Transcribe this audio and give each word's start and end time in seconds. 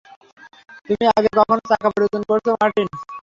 তুমি 0.87 1.05
আগে 1.11 1.29
কখনো 1.37 1.61
চাকা 1.69 1.89
পরিবর্তন 1.91 2.21
করছো, 2.29 2.49
মার্টিন? 2.53 2.87